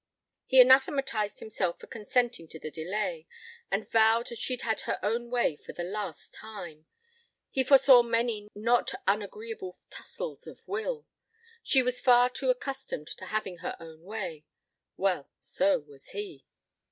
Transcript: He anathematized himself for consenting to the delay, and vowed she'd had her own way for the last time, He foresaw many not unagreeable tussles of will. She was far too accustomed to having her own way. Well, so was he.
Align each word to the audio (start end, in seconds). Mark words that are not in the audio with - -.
He 0.47 0.59
anathematized 0.59 1.39
himself 1.41 1.79
for 1.79 1.85
consenting 1.85 2.47
to 2.47 2.59
the 2.59 2.71
delay, 2.71 3.27
and 3.69 3.87
vowed 3.87 4.35
she'd 4.35 4.63
had 4.63 4.81
her 4.89 4.97
own 5.03 5.29
way 5.29 5.55
for 5.55 5.73
the 5.73 5.83
last 5.83 6.33
time, 6.33 6.87
He 7.51 7.63
foresaw 7.63 8.01
many 8.01 8.47
not 8.55 8.91
unagreeable 9.07 9.77
tussles 9.91 10.47
of 10.47 10.59
will. 10.65 11.05
She 11.61 11.83
was 11.83 11.99
far 12.01 12.31
too 12.31 12.49
accustomed 12.49 13.09
to 13.09 13.27
having 13.27 13.57
her 13.59 13.77
own 13.79 14.01
way. 14.01 14.47
Well, 14.97 15.29
so 15.39 15.81
was 15.81 16.09
he. 16.09 16.47